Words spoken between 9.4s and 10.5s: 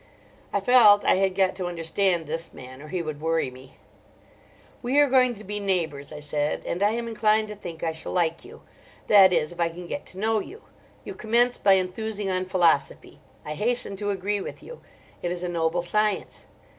if I can get to know